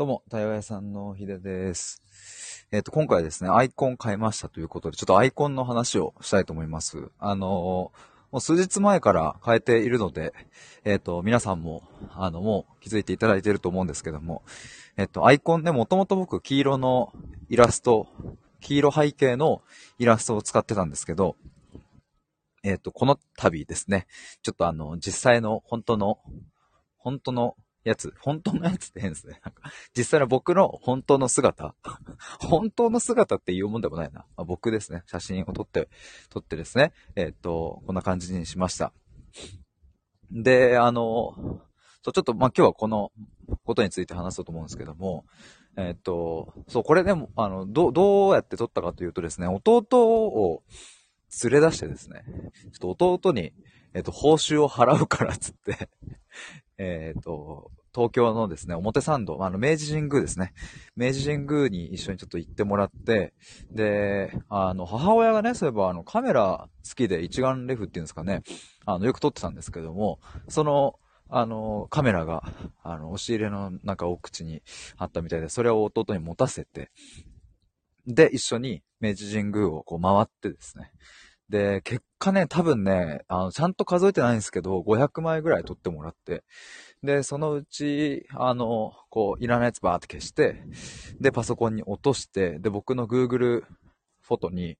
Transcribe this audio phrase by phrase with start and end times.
[0.00, 2.02] どうも、対話屋さんのひでです。
[2.72, 7.10] えっ、と、今回ですね、アイコン変えましたということで、ちょっとアイコンの話をしたいと思います。
[7.18, 7.92] あのも
[8.32, 10.32] う数日前から変えているので、
[10.84, 11.82] えっ、と、皆さんも、
[12.14, 14.42] あの、もう気づいていただいていると思うんですけども、
[14.96, 17.12] えっ、と、アイコンね、もともと僕、黄色の
[17.50, 18.08] イラスト、
[18.62, 19.60] 黄色背景の
[19.98, 21.36] イラストを使ってたんですけど、
[22.62, 24.06] えっ、と、この度ですね、
[24.42, 26.20] ちょっとあの、実際の本当の、
[26.96, 27.54] 本当の
[27.84, 29.40] やつ、本当のやつって変ですね。
[29.44, 31.74] なんか、実際の僕の本当の姿、
[32.40, 34.20] 本当の姿って言うもんでもないな。
[34.36, 35.02] まあ、僕ですね。
[35.06, 35.88] 写真を撮って、
[36.28, 38.92] 撮ってですね、えっ、と、こんな感じにしました。
[40.30, 41.62] で、あの、
[42.02, 43.12] そう、ちょっと、まあ、今日はこの
[43.64, 45.24] ことについて話そうと思うんですけども、
[45.76, 50.62] えっ、と、そう、これでも、あの、ど、どうやって撮ったかというとですね、弟を
[51.44, 52.24] 連れ出してですね、
[52.72, 53.52] ちょっと弟に、
[53.94, 55.88] えっ、と、報酬を払うからっつって、
[56.78, 60.52] えっ、と、東京のですね、表参道、あの、明治神宮ですね。
[60.96, 63.34] 明治神宮に一緒にちょっと行ってもらって、
[63.72, 68.42] で、あの、母親がね、そういえばあの、カメラ好きで一眼レフっていうんですかね、
[68.86, 72.44] あの、よく撮ってたんですけども、その、あの、カメラが、
[72.82, 74.62] あの、押し入れのなんか奥地に
[74.96, 76.90] あったみたいで、それを弟に持たせて、
[78.06, 80.92] で、一緒に明治神宮をこう回ってですね。
[81.50, 86.44] で、結果ね、多分ね、あの、ちゃんと数えてないんですけど、500枚ぐらい撮ってもらって、
[87.02, 90.62] で、そのうち、あの、こう、いらないやつバーって消して、
[91.20, 93.64] で、パソコンに落として、で、僕の Google
[94.22, 94.78] フォトに、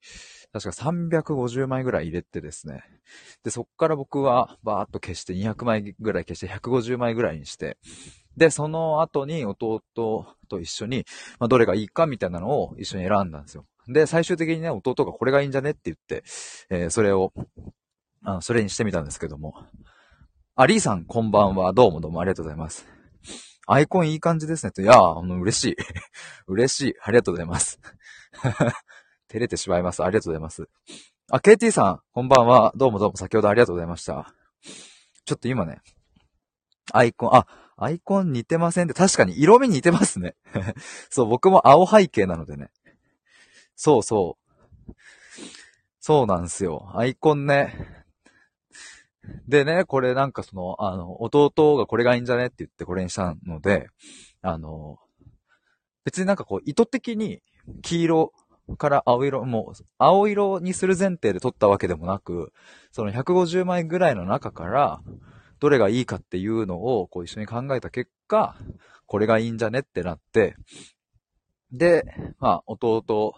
[0.53, 2.85] 確か350枚ぐらい入れてですね。
[3.43, 7.79] で、そっから僕はバーっと消して200枚ぐらい消して150枚ぐらいにして、
[8.37, 11.05] で、その後に弟と一緒に、
[11.41, 13.67] まあ、どれがいいかみたいなのを一緒に選んだんですよ。
[13.93, 16.23] で、最終的にね、弟がこれがいいんじゃねって言って、
[16.71, 17.33] えーそれを、
[18.25, 19.55] あの、それにしてみたんですけども。
[20.55, 21.73] あ、リーさん、こんばんは。
[21.73, 22.87] どうもどうもありがとうございます。
[23.67, 24.73] アイコンいい感じですね。
[24.73, 25.77] といやー、あの、嬉しい。
[26.47, 26.95] 嬉しい。
[27.03, 27.81] ありがとうございます。
[29.29, 30.03] 照れてしまいます。
[30.03, 30.69] ありがとうございます。
[31.31, 32.73] あ、KT さん、こんばんは。
[32.77, 34.35] どうもどうも先ほどありがとうございました。
[35.25, 35.81] ちょっと今ね、
[36.93, 37.47] アイコン、あ、
[37.77, 40.35] アイコン似てませんって、確かに色味似てますね。
[41.09, 42.71] そう、僕も青背景なのでね。
[43.83, 44.37] そうそ
[44.89, 44.93] う。
[46.01, 46.93] そうなんですよ。
[46.95, 48.05] アイコンね。
[49.49, 53.89] でね、これなんかその、あの、弟がこれがいいんじゃねって言ってこれにしたので、
[54.43, 54.99] あの、
[56.05, 57.41] 別になんかこう意図的に
[57.81, 58.33] 黄色
[58.77, 62.53] から青色、もう青色にする前提で撮ったわけでもなく、
[62.93, 65.01] その150枚ぐらいの中から、
[65.59, 68.59] どれがいいかっていうのをこう一緒に考えた結果、
[69.07, 70.55] これがいいんじゃねってなって、
[71.73, 72.05] で、
[72.41, 73.35] まあ、弟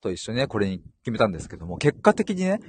[0.00, 2.60] と一緒にね、これに決めたんですけども、結果的にね、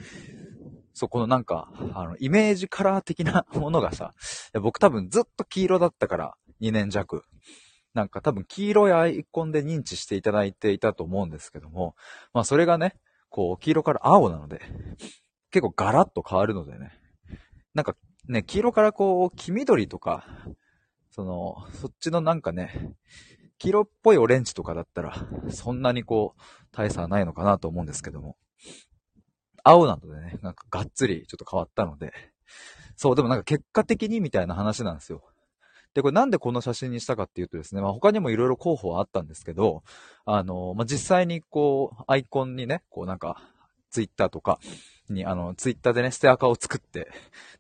[0.94, 4.14] そこのなんか、あの、イメージカラー的な ものがさ、
[4.62, 7.24] 僕多分ずっと黄色だったから、2年弱。
[7.94, 11.96] なんか多分黄色いアイコンで認知していただいていたと思うんですけども、
[12.34, 12.96] まあそれがね、
[13.30, 14.62] こう、黄色から青なので、
[15.52, 16.97] 結構ガラッと変わるのでね。
[17.74, 17.96] なんか
[18.28, 20.25] ね、黄色からこう、黄緑とか、
[21.09, 22.94] その、そっちのなんかね、
[23.62, 25.14] 黄色っぽいオレンジとかだったら、
[25.52, 26.42] そんなにこう、
[26.72, 28.36] 大差はないのかなと思うんですけども。
[29.64, 32.12] 青なのでね、なんかがっつりちょっと変わったので。
[32.96, 35.22] そう、でもなんか結果的にみたいな話なんですよ。
[35.94, 39.84] で、これなんでこの写真にしたかっていうとですね、まあ他にもいろいろ候補はあったんですけど、
[40.26, 43.44] あの、まあ実際にこう、アイコンにね、こうなんか、
[43.92, 44.60] ツイッターとか
[45.08, 47.12] に、あの、ツイッターでね、ステアカを作って、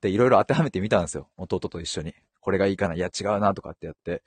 [0.01, 1.29] で、いろいろ当てはめてみたんですよ。
[1.37, 2.15] 弟と一緒に。
[2.41, 4.23] これがいいかな、いや違うな、とかってやって。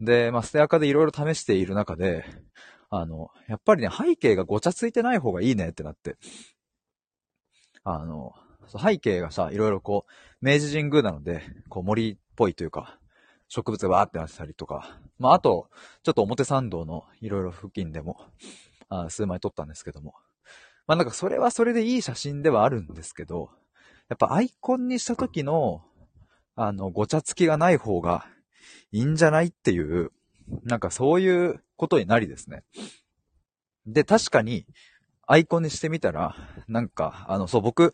[0.00, 2.24] で、まあステアカでいろいろ試している中で、
[2.88, 6.16] あの、やっぱりね、背景がごちゃついてない方がいいねってなって。
[7.84, 8.32] あの、
[8.66, 12.98] 背景がさ、いろいろこう、明治神宮なので、こう森っぽいというか、
[13.48, 15.68] 植物がわーってなってたりとか、まああと、
[16.02, 18.20] ちょっと表参道のいろいろ付近でも、
[18.88, 20.14] あ数枚撮ったんですけども。
[20.86, 23.50] まあなんかそれはそれでいい写真ではあるんですけど、
[24.08, 25.82] やっぱアイコンにした時の、
[26.56, 28.26] あの、ごちゃつきがない方が
[28.90, 30.10] いいんじゃないっていう、
[30.64, 32.64] なんかそういうことになりですね。
[33.86, 34.66] で、確かに、
[35.26, 36.34] アイコンにしてみたら、
[36.66, 37.92] なんか、あの、そう、僕、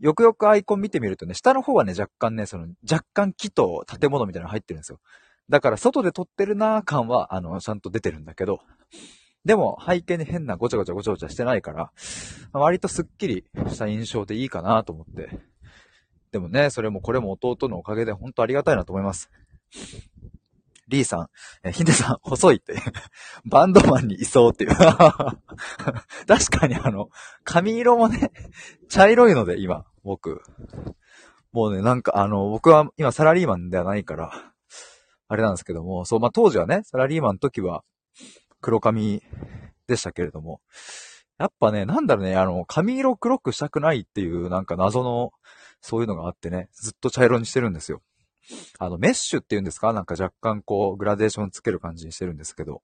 [0.00, 5.00] よくよくアイコン見てみるとね、下の方はね、若干ね、その、若干木と建物みたいなの入ってるんですよ。
[5.50, 8.60] だから、外で撮ってるなー感は、あの、ちゃんと出てるんだけど、
[9.44, 11.92] でも、背景に変なごちゃごちゃごちゃごちゃしてないから、
[12.52, 15.53] 割とスッキリした印象でいいかなと思って。
[16.34, 19.30] でもね、それもこれも弟のおかげで本当ありがたいなと思います。
[20.88, 21.28] リーさん、
[21.62, 22.74] えヒデさん、細いって。
[23.46, 24.70] バンドマンにいそうっていう。
[24.74, 25.38] 確
[26.58, 27.08] かにあの、
[27.44, 28.32] 髪色もね、
[28.88, 30.42] 茶色いので、今、僕。
[31.52, 34.32] もうね、なんかあの、僕は今サラリーマンではないから、
[35.28, 37.84] あれなんですけども、そう、まあ、当時はね、サラリーマンの時は
[38.60, 39.22] 黒髪
[39.86, 40.60] でしたけれども、
[41.38, 45.32] やっぱね、なんだろうね、あの、髪色黒くしたくないっていうなんか謎の、
[45.86, 48.00] そういうのがあってね、ずっと茶色にしてるんですよ。
[48.78, 49.92] あの、メッシュっていうんですか？
[49.92, 52.80] なんか若干こう、グラデーションつける感じにしてるんですけど。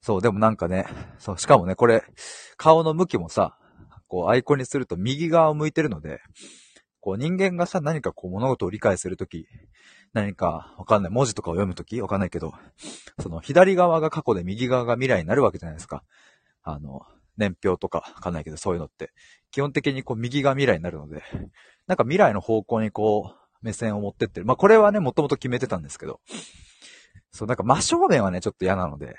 [0.00, 0.86] そう、でもなんかね、
[1.20, 2.02] そう、しかもね、これ、
[2.56, 3.56] 顔の向きもさ、
[4.08, 6.20] こう、アイコンにすると右側を向いてるので、
[6.98, 9.46] こう、人間がさ、何かこう、物事を理解するとき、
[10.12, 12.52] 何か、わかんない、文字とかを読むとき、わかんないけど、
[13.20, 16.02] その、左側が過去で右側が未来になるわけじゃないですか。
[16.64, 17.02] あの、
[17.36, 19.12] 年表とか、わかんないけど、そういうのって、
[19.50, 21.22] 基本的にこう、右が未来になるので、
[21.86, 24.46] なんか未来の方向にこう、目線を持ってってる。
[24.46, 26.20] まあ、これはね、もともと決めてたんですけど、
[27.32, 29.16] そう、なんか真正面はね、ちょっと嫌なので、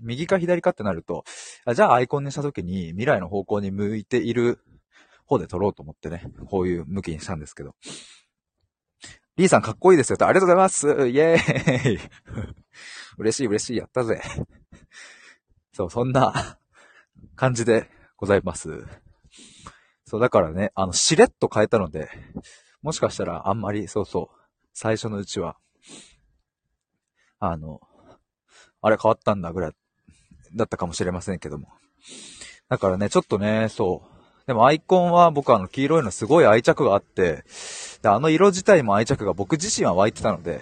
[0.00, 1.24] 右か左かってなると、
[1.64, 4.60] あじゃあアイコンにした時に未来の方向に向いている
[5.26, 7.74] 方で撮ろうと思ってね、こういう向きにしたんですけど。
[9.36, 11.98] リーさんかっこいいですよと、ありがとうございますイェーイ
[13.18, 14.20] 嬉しい嬉しい、やったぜ。
[15.72, 16.57] そう、そんな
[17.38, 18.84] 感じでございます。
[20.04, 22.10] そう、だからね、あの、しれっと変えたので、
[22.82, 24.36] もしかしたらあんまり、そうそう、
[24.74, 25.56] 最初のうちは、
[27.38, 27.80] あの、
[28.82, 29.72] あれ変わったんだぐらい
[30.56, 31.68] だったかもしれませんけども。
[32.68, 34.46] だからね、ちょっとね、そう。
[34.48, 37.44] でもアイコンは僕あの黄色いのすごい愛着があって、
[38.02, 40.60] で、あの色自体も愛着が僕自身は湧いてたので、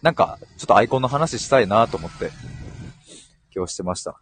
[0.00, 2.30] なんか、ちょっとアイコンの話したいなと思って、
[3.52, 4.20] 今日してました。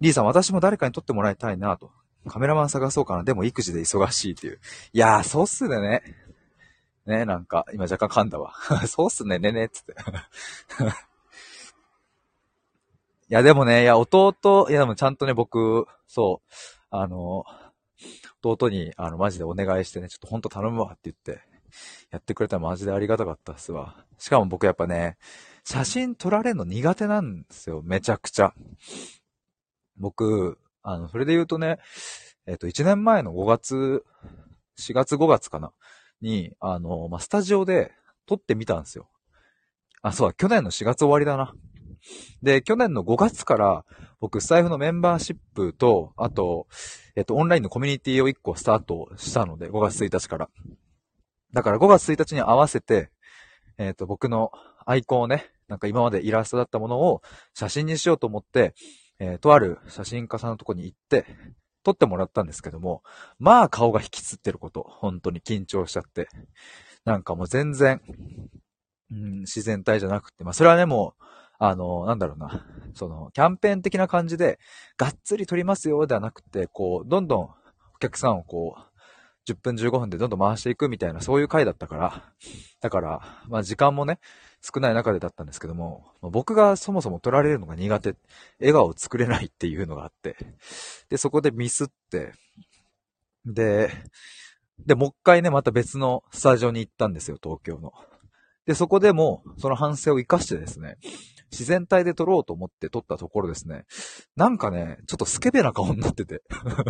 [0.00, 1.90] リーさん、私も誰かに撮ってもらいたいなと。
[2.28, 3.24] カメラマン探そうかな。
[3.24, 4.60] でも育児で忙しいっていう。
[4.92, 6.02] いやー、そうっすね。
[7.06, 8.54] ね、なんか、今若干噛んだわ。
[8.86, 9.94] そうっすね、ねね、つって。
[13.28, 16.50] いや、でもね、いや、弟、いや、でもちゃんとね、僕、そう、
[16.90, 17.44] あの、
[18.42, 21.42] 弟に、あの、マジでお願いしてね、ちょっとほんと頼むわって言って、
[22.10, 24.04] やってくれたらマジでありがたかったっすわ。
[24.18, 25.16] しかも僕やっぱね、
[25.64, 28.52] 写真撮られるの苦手なんですよ、めちゃくちゃ。
[30.00, 31.78] 僕、あの、それで言うとね、
[32.46, 34.04] えっ、と、1年前の5月、
[34.78, 35.72] 4月5月かな、
[36.20, 37.92] に、あの、まあ、スタジオで
[38.26, 39.08] 撮ってみたんですよ。
[40.02, 41.54] あ、そうだ、去年の4月終わりだな。
[42.42, 43.84] で、去年の5月から
[44.20, 46.66] 僕、スタイフのメンバーシップと、あと、
[47.16, 50.50] えっと、オンラインのコミュニティを1個スタートしたので、5月1日から。
[51.52, 53.10] だから5月1日に合わせて、
[53.78, 54.52] えっと、僕の
[54.84, 57.22] アイコンをね、なんか今までイラストだったものを
[57.54, 58.74] 写真にしようと思って、
[59.20, 61.26] えー、とある写真家さんのとこに行って、
[61.82, 63.02] 撮ってもらったんですけども、
[63.38, 66.28] まあ顔が引きつってること、本当に緊張しちゃって。
[67.04, 68.00] なんかもう全然、
[69.10, 71.24] うん、自然体じゃなくて、まあそれはね、もう、
[71.58, 74.58] あの、なんだろうな、その、キャンペーン的な感じで、
[74.96, 77.50] がっつり撮りますよではなくて、こう、どんどんお
[78.00, 78.89] 客さんをこう、
[79.46, 82.32] 10分15分でどんどん回していくみたいな、そういう回だったから、
[82.80, 84.18] だから、まあ時間もね、
[84.62, 88.16] 少ない中でだったんですけども、僕がそもそも撮られるのが苦手、
[88.58, 90.36] 笑顔を作れないっていうのがあって、
[91.08, 92.32] で、そこでミスって、
[93.46, 93.90] で、
[94.86, 97.92] で、もう一回ね、また別のスタジオに行ったんですよ、東京の。
[98.66, 100.98] で、そこでも、その反省を活かしてですね、
[101.50, 103.84] 自然体で撮ろうと思って撮ったところですね。
[104.36, 106.42] なんかね、ちょっとスケベな顔になってて。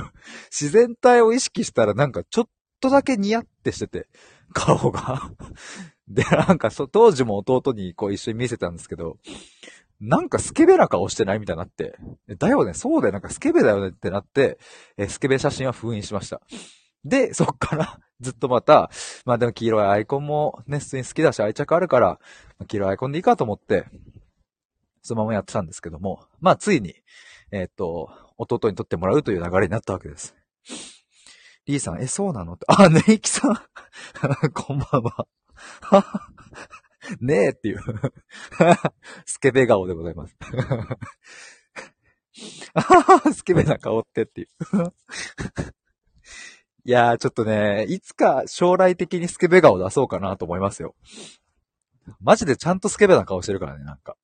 [0.50, 2.48] 自然体を意識したらなんかちょっ
[2.80, 4.08] とだけニヤってしてて、
[4.52, 5.30] 顔が
[6.08, 9.18] で、なんかそ、当時も弟にこう一緒に見せたんですけど、
[10.00, 11.96] なんかスケベな顔してないみたいになって、
[12.38, 14.58] だよね、そうだよ、なんかスケベだよねってなって、
[14.96, 16.40] えスケベ写真は封印しました。
[17.04, 18.90] で、そっからずっとまた、
[19.24, 22.18] まあでも黄色いアイコンもね、普通に好きだし愛着あるから、
[22.66, 23.86] 黄色いアイコンでいいかと思って、
[25.02, 26.94] そのままやってたんですけども、まあ、ついに、
[27.50, 30.34] えっ、と、弟に撮ってもらうという流れになったわけです。
[31.66, 33.56] リーさん、え、そうなの、 あ、ネイキさん
[34.52, 35.26] こんばんは。
[37.20, 37.80] ねえっていう
[39.24, 40.36] スケベ顔でございます
[43.34, 44.48] スケベな顔ってっていう
[46.84, 50.94] いやー、ちょっとね、いつか将来的にスケベ顔出そうかなと思いますよ。
[52.20, 54.16] マジでちゃんとスケベな顔してるからね、なんか。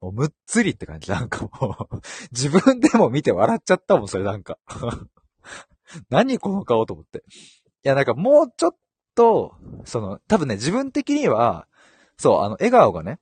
[0.00, 1.10] もうむっつりって感じ。
[1.10, 2.00] なんかもう
[2.32, 4.58] 自分でも見て笑っちゃったもん、それなんか
[6.10, 7.18] 何この顔と思って。
[7.18, 8.76] いや、なんかもうちょっ
[9.14, 9.54] と、
[9.84, 11.66] その、多分ね、自分的には、
[12.16, 13.18] そう、あの、笑顔がね、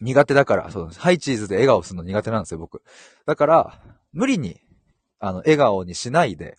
[0.00, 2.82] 苦手だから、そう、ハイチーズで笑顔するの苦手なんですよ、僕。
[3.26, 3.82] だから、
[4.12, 4.60] 無理に、
[5.18, 6.58] あの、笑顔にしないで、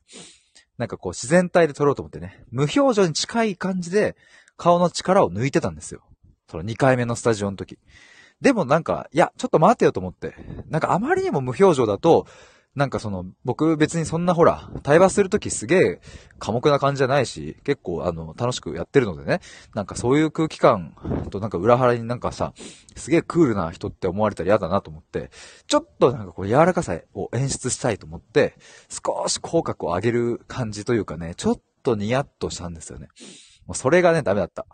[0.78, 4.16] なんかこう、自然体で撮ろうと思ってね、無表情に近い感じで、
[4.58, 6.04] 顔の力を抜いてたんですよ。
[6.48, 7.80] その2回目のスタジオの時。
[8.42, 10.36] でもなんか、いや、ちょっと待てよと思って。
[10.70, 12.26] なんかあまりにも無表情だと、
[12.74, 16.02] なんかその、僕別にそんなほら、対話するときすげえ
[16.40, 19.42] 寡黙な感じじゃないし、結構あの、楽しくやってるのでね、
[19.76, 20.96] なんかそういう空気感
[21.30, 22.54] となんか裏腹になんかさ、
[22.96, 25.32] すげえクールな人って思われたら嫌だなと思って、
[25.68, 28.56] ちょっとなんかこう柔らかさを演出したいと思って、
[28.90, 33.10] 少し口角を上げる感じというかね、ちょっとニヤッとしたんですよね。
[33.68, 34.66] もうそれがね、ダメだった。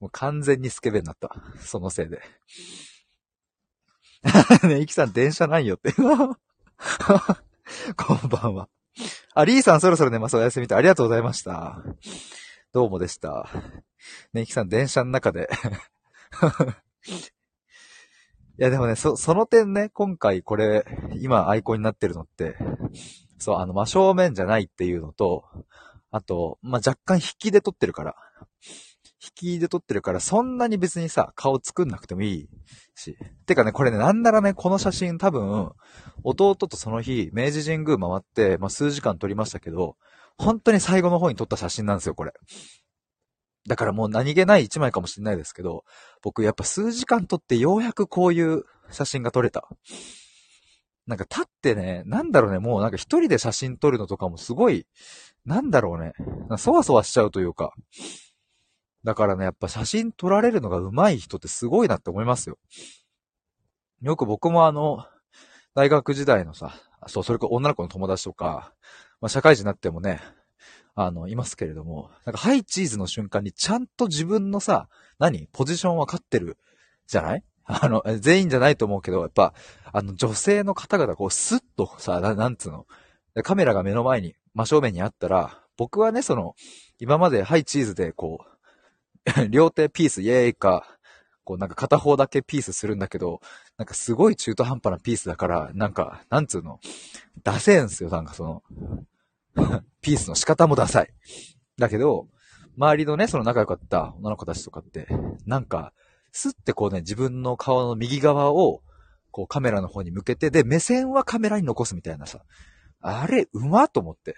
[0.00, 1.34] もう完全にスケベになった。
[1.60, 2.20] そのせいで。
[4.68, 6.36] ね、イキさん電車ないよって こん
[8.28, 8.68] ばんは。
[9.34, 10.36] あ、リーさんそろそろ寝ます。
[10.36, 11.82] おやすみとありがとうございました。
[12.72, 13.48] どうもでした。
[14.32, 15.48] ね、イキさん電車の中で
[18.58, 20.84] いやでもね、そ、その点ね、今回これ、
[21.20, 22.56] 今アイコンになってるのって、
[23.38, 25.44] そう、あの、真正面じゃないっていうのと、
[26.10, 28.16] あと、まあ、若干引きで撮ってるから。
[29.28, 32.48] 引きで撮ってるから、そんなに別にさ、顔作んなくてもいい
[32.94, 33.16] し。
[33.46, 35.70] てかね、これね、なんならね、この写真多分、
[36.24, 39.96] 弟とその日、明治神宮回って、まあ、数時間撮りましたけど、
[40.36, 42.32] 本当に最後の方に撮った写真なんですよ、これ。
[43.66, 45.84] だからもう何気ない一枚かもしれないですけど、
[46.22, 49.68] 僕やっぱ数時間撮ってようやくこういう写真が撮れた。
[51.06, 54.86] なんか立ってね、なんだろうね、もうなんか一人で写真撮るのとかもすごい、
[55.44, 56.12] なんだろうね、
[56.58, 57.72] そわそわしちゃうというか、
[59.08, 62.58] だからね、やっぱ写真撮られるのが上手い人ってすごいなって思いますよ。
[64.02, 65.06] よく僕もあの、
[65.74, 66.74] 大学時代のさ、
[67.06, 68.74] そう、それか女の子の友達とか、
[69.22, 70.20] まあ、社会人になってもね、
[70.94, 75.48] あの、いますけれども、なんか、ハイチーズの瞬間にちゃんと自分のさ、何？
[75.54, 76.58] ポジション分かってる
[77.06, 77.42] じゃない？
[77.64, 79.54] あの、全員じゃないと思うけど、やっぱ、
[79.90, 82.86] あの、女性の方々、こう、スッとさ、なんつうの、
[83.42, 86.54] カメラが目の前に、真正面にあったら、僕はね、その、
[87.00, 88.57] 今までハイチーズで、こう、
[89.50, 90.98] 両手ピースイエーイか、
[91.44, 93.40] こうなんか片方だけピースするんだけど、
[93.76, 96.80] なんかすごい中途半端なピースだから、なんか、なんつうの、
[97.42, 98.62] ダセーんすよ、なんかその、
[100.02, 101.10] ピースの仕方もダサい。
[101.78, 102.28] だけど、
[102.76, 105.08] 周りのね、その仲良かった女の子たちとかって、
[105.46, 105.92] なんか、
[106.32, 108.82] スってこうね、自分の顔の右側を、
[109.30, 112.44] こうカメラの方に向けて、で、目線はカメラに残すみたいなさ。
[113.00, 114.36] あれ、うまと思って。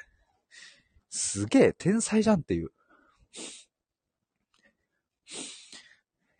[1.08, 2.70] すげえ、天才じゃんっていう。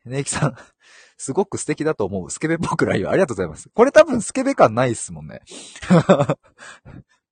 [0.04, 0.57] ねきさん、
[1.19, 2.30] すごく素敵だと思う。
[2.30, 3.11] スケベ僕らいよ。
[3.11, 3.69] ありがとうございます。
[3.75, 5.40] これ多分スケベ感ないっすもんね。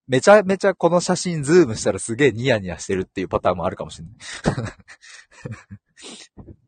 [0.06, 4.14] めちゃめちゃこの写真ズームしたらすげえニヤニヤしてるっていうパターンもあるかもしれない。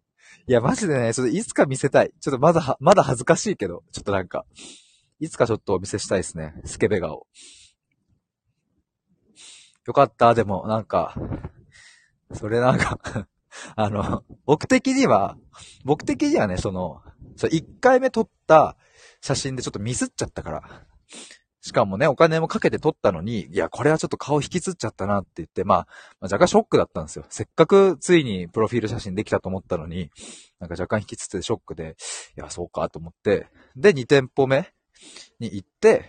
[0.47, 2.13] いや、マジでね、ちょっといつか見せたい。
[2.21, 4.45] ちょっとまだ、まだ恥ずかしいけど、ちょっとなんか、
[5.21, 6.55] いつかちょっとお見せしたいですね。
[6.65, 7.27] スケベ顔。
[9.87, 11.15] よかった、でも、なんか、
[12.33, 12.99] それなんか
[13.83, 15.39] あの、僕的には、
[15.85, 17.01] 僕的にはね、その、
[17.37, 18.77] そ、1回目撮った
[19.23, 20.87] 写真でちょっとミスっちゃったから。
[21.63, 25.79] しかもね、お金もかけて撮ったのに、いや、これはちょっと顔引きつっちゃったなって言って、まあ、
[26.21, 27.25] まあ、若干ショックだったんですよ。
[27.31, 30.11] せっかくついにプロフィール写真できたと思ったのに、
[30.59, 31.97] なんか若干引きつってショックで、
[32.37, 33.47] いや、そうかと思って、
[33.77, 34.71] で、2店舗目
[35.39, 36.05] に行って、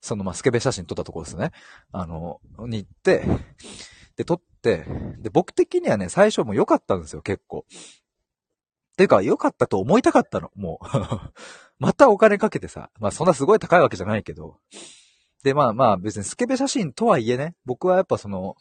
[0.00, 1.52] その、まあ、スケベ写真撮ったところですね。
[1.92, 3.24] あの、に行って、
[4.16, 7.64] で、撮って、で、僕的にはね、最初も良かったんですよ、結構。
[8.96, 10.86] ていうか、良かったと思いたかったの、もう。
[11.78, 14.58] またお金かけてさ、まあそんなすごい高いわけじゃないけど。
[15.42, 18.56] で、まあまあ別にスケベ写真とはいえね、僕はやっぱその、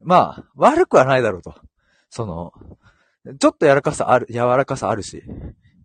[0.00, 1.54] まあ、悪くはないだろうと。
[2.10, 2.52] その、
[3.38, 5.22] ちょっと柔らかさある、柔らかさあるし。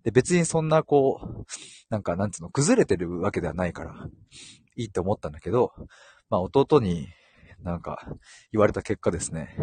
[0.03, 1.45] で、別にそんなこう、
[1.89, 4.07] なんかなんつうの、崩れてるわけではないから、
[4.75, 5.73] いいって思ったんだけど、
[6.29, 7.07] まあ弟に、
[7.63, 7.99] なんか、
[8.51, 9.55] 言われた結果ですね。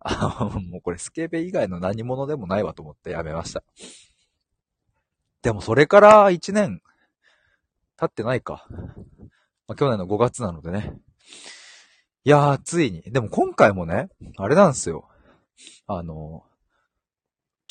[0.00, 3.64] あもうこれスケベ以外の何者でもないわと思ってやめました。
[5.42, 6.80] でもそれから1年
[7.96, 8.66] 経ってないか。
[9.68, 10.94] まあ、去年の5月なのでね。
[12.24, 13.02] いやー、ついに。
[13.02, 15.08] でも今回もね、あれなんですよ。
[15.86, 16.44] あの、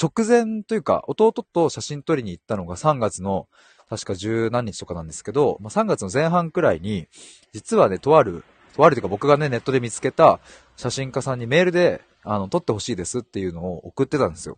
[0.02, 3.48] 直前というか、弟と写真撮りに行ったのが3月の、
[3.88, 7.08] 確か十何日とかなんですけど、まあ、3月の前半くらいに、
[7.54, 8.44] 実はね、とある
[8.76, 10.40] とあるというか僕がね、ネットで見つけた
[10.76, 14.58] 写真家さんにメールで、あの、撮ってほしいですっていうのを送ってたんですよ。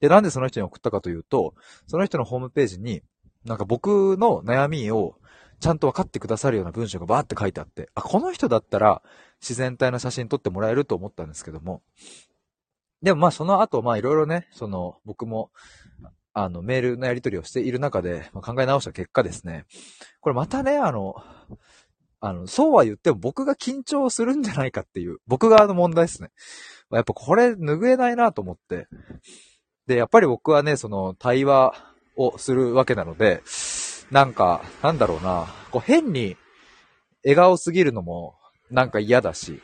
[0.00, 1.54] で、なんでその人に送ったかというと、
[1.86, 3.02] その人のホームページに、
[3.44, 5.16] なんか僕の悩みを
[5.60, 9.02] ちゃんと分かってくださるような文章がバーって書いてあって、あ、この人だったら
[9.40, 11.82] 自然体の写真撮ってもらえると思ったんですけども、
[13.02, 15.50] でもまあその後、まあいろいろね、その僕も、
[16.32, 19.66] あのメールのやり取りをしている中で、まあ、考え直した結果ですね、
[20.20, 21.16] これまたね、あの、
[22.20, 26.30] あの、そうは言っても僕が緊張するんじゃないかっていう、僕側の問題ですね。
[26.92, 28.88] やっぱこれ拭えないなと思って。
[29.86, 31.74] で、やっぱり僕はね、その対話
[32.16, 33.42] をするわけなので、
[34.10, 36.36] なんか、なんだろうな、こう変に、
[37.22, 38.34] 笑顔すぎるのも
[38.70, 39.60] なんか嫌だし、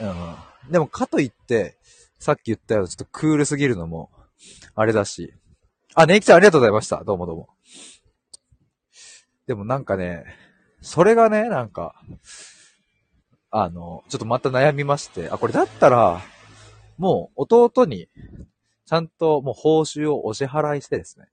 [0.00, 0.72] うん。
[0.72, 1.76] でもかといって、
[2.18, 4.10] さっき言ったようなちょっとクールすぎるのも、
[4.74, 5.32] あれだし。
[5.94, 7.02] あ、ネイキちゃんありがとうございました。
[7.04, 7.48] どうもどうも。
[9.46, 10.24] でもなんかね、
[10.86, 12.00] それがね、なんか、
[13.50, 16.22] あの、ちょっとまた悩みまして、あ、これだったら、
[16.96, 18.08] もう弟に、
[18.86, 21.26] ちゃんともう報酬をお支払いしてですね、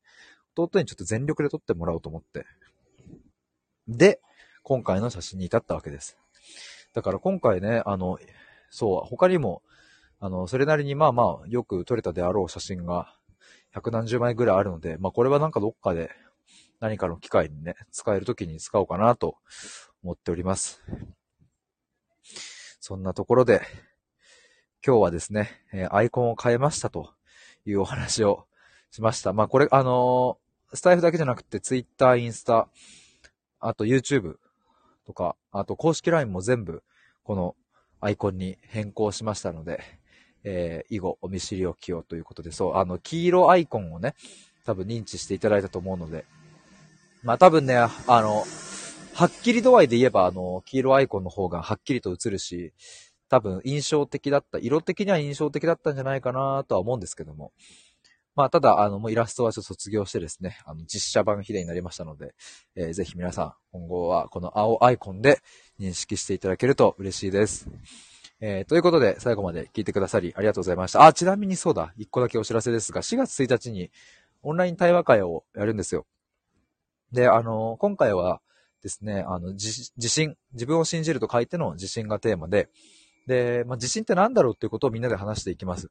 [0.58, 2.48] 弟にちょっと全力で撮ってもらおうと思って。
[3.88, 4.20] で、
[4.64, 6.18] 今回の写真に至ったわけです。
[6.96, 8.18] だから今回ね、あの、
[8.72, 9.62] そう、他にも、
[10.20, 13.14] あの、それなりにまあまあ、よく撮れたであろう写真が、
[13.72, 16.10] 百何十枚ぐらいあるので、まあこれはなんかどっかで、
[16.84, 19.38] 何かの機会にね、使える時に使おうかなと
[20.04, 20.82] 思っております。
[22.82, 23.62] そんなところで、
[24.86, 27.13] 今日はですね、えアイコンを変えましたと
[27.66, 28.48] いうお話を
[28.92, 29.32] しました。
[29.32, 32.68] まあこれ、あのー、スタイフだけじゃなくて、ツイッター、インスタ、
[33.62, 34.36] あと YouTube
[35.06, 36.84] とか、あと公式 LINE も全部、
[37.24, 37.56] この
[38.02, 39.82] アイコンに変更しましたので、
[40.44, 44.16] えー、以後お見知りおきをということで、そう、あの、黄色アイコンをね、
[44.66, 46.25] 多分認知していただいたと思うので、
[47.24, 48.44] まあ多分ね、あの、
[49.13, 52.74] はっきり度合いで言えば、あの、黄色アイコンの方がはっきりと映るし、
[53.30, 57.51] 多分印象的だった、色的には印象的だったんじゃないかなとは思うんですけども。
[58.36, 62.34] まあ、ただ、あの、もうイラストはちょっと卒業してですね、あの、実写版ヒデになりましたので、
[62.75, 65.39] えー、ぜひ皆さん、今後はこの青アイコンで
[65.80, 67.70] 認識していただけると嬉しいです。
[68.42, 71.06] えー、ということで、最後まで聞いてくださりありがとうございました。
[71.06, 73.92] あ、ちなみにそうだ、一個だけお知らせですが、4月1日に
[74.42, 76.08] オンライン対話会をやるんですよ。
[77.13, 78.41] で、あの、今回は
[78.82, 82.70] ですね、あの、自信、自分を信じると書いての自信がテーマで、
[83.27, 85.89] で、まあ、自信って何だろうっていうことをみんなで話していきます。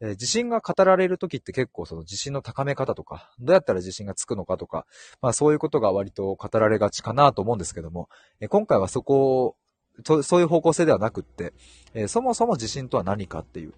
[0.00, 4.84] え、自信が語られるときって結構その自信の高め方とか、どうやったら自信がつくのかとか、
[5.20, 8.08] まあそういうことが割と語られがちかなと思うんですけども、
[8.40, 9.56] え、今回はそこ
[10.04, 11.52] を、そういう方向性ではなくって、
[11.94, 13.74] え、そもそも自信とは何かっていう、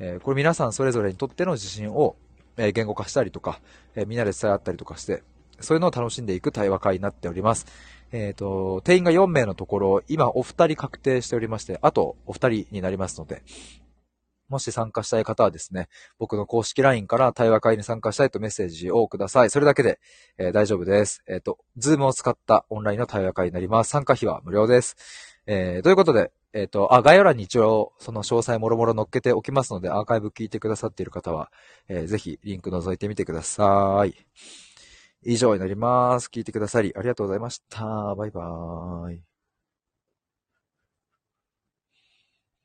[0.00, 2.16] えこれ皆さんそれぞれにとっての自信を、
[2.56, 3.60] え言語化したりとか、
[3.94, 5.22] えみんなで伝え合ったりとかして、
[5.60, 7.66] そういうのを楽しんでいく対話会になっております。
[8.12, 13.42] えっ、ー、と、定員が4名のところ、今お二人確定しておりまして、あとお二人になりますので、
[14.48, 19.50] もし参加したい方はですね、僕の公式 LINE から対話会に参加したいとメッセージをください。
[19.50, 20.00] それだけで、
[20.38, 21.22] えー、大丈夫です。
[21.28, 23.90] えっ、ー、と、 Zoom を使ったオンラインの対話会になります。
[23.90, 24.96] 参加費は無料です。
[25.46, 31.52] えー、ということで、えっ、ー、と、あ、概要欄に一応、その詳細もろもろ載っけておきますので、アーカイブ聞いてくださっている方は、
[31.88, 34.14] えー、ぜひリンク覗いてみてください。
[35.22, 36.28] 以上になります。
[36.28, 38.14] 聞いてくださりありがとうございました。
[38.16, 39.37] バイバーイ。